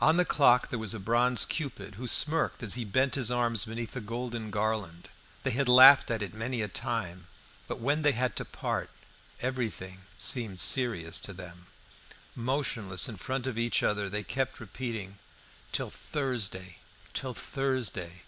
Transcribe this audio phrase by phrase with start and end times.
[0.00, 3.54] On the clock there was a bronze cupid, who smirked as he bent his arm
[3.66, 5.10] beneath a golden garland.
[5.42, 7.26] They had laughed at it many a time,
[7.68, 8.88] but when they had to part
[9.42, 11.66] everything seemed serious to them.
[12.34, 15.18] Motionless in front of each other, they kept repeating,
[15.70, 16.78] "Till Thursday,
[17.12, 18.22] till Thursday."